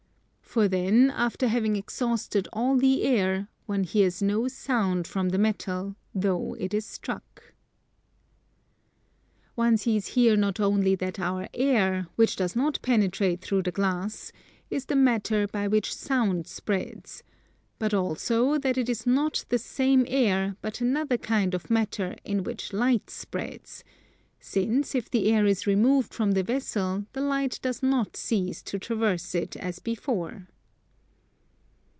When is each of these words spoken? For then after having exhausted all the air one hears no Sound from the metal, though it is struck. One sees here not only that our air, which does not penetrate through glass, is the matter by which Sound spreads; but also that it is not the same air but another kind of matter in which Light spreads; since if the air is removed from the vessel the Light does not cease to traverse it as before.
For 0.51 0.67
then 0.67 1.09
after 1.11 1.47
having 1.47 1.77
exhausted 1.77 2.45
all 2.51 2.75
the 2.75 3.03
air 3.03 3.47
one 3.67 3.85
hears 3.85 4.21
no 4.21 4.49
Sound 4.49 5.07
from 5.07 5.29
the 5.29 5.37
metal, 5.37 5.95
though 6.13 6.55
it 6.59 6.73
is 6.73 6.85
struck. 6.85 7.53
One 9.55 9.77
sees 9.77 10.07
here 10.07 10.35
not 10.35 10.59
only 10.59 10.93
that 10.95 11.21
our 11.21 11.47
air, 11.53 12.07
which 12.17 12.35
does 12.35 12.53
not 12.53 12.81
penetrate 12.81 13.39
through 13.39 13.61
glass, 13.61 14.33
is 14.69 14.87
the 14.87 14.97
matter 14.97 15.47
by 15.47 15.69
which 15.69 15.95
Sound 15.95 16.47
spreads; 16.47 17.23
but 17.79 17.93
also 17.93 18.57
that 18.57 18.77
it 18.77 18.89
is 18.89 19.07
not 19.07 19.45
the 19.47 19.57
same 19.57 20.03
air 20.05 20.57
but 20.61 20.81
another 20.81 21.17
kind 21.17 21.53
of 21.53 21.69
matter 21.69 22.17
in 22.25 22.43
which 22.43 22.73
Light 22.73 23.09
spreads; 23.09 23.85
since 24.43 24.95
if 24.95 25.07
the 25.11 25.31
air 25.31 25.45
is 25.45 25.67
removed 25.67 26.11
from 26.15 26.31
the 26.31 26.41
vessel 26.41 27.05
the 27.13 27.21
Light 27.21 27.59
does 27.61 27.83
not 27.83 28.17
cease 28.17 28.63
to 28.63 28.79
traverse 28.79 29.35
it 29.35 29.55
as 29.57 29.77
before. 29.77 30.47